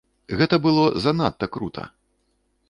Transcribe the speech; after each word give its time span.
Гэта 0.39 0.55
было 0.63 0.85
занадта 1.05 1.45
крута! 1.59 1.83